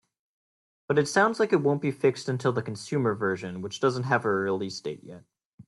[0.87, 4.25] But it sounds like it won't be fixed until the consumer version, which doesn't have
[4.25, 5.25] a release date yet.